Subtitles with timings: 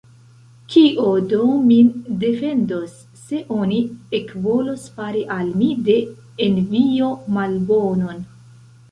[0.73, 1.89] Kio do min
[2.23, 3.77] defendos, se oni
[4.19, 5.99] ekvolos fari al mi de
[6.47, 8.25] envio malbonon?